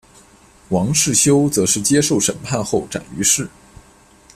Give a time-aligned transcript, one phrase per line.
[0.69, 3.47] 王世修则是接受审判后斩于市。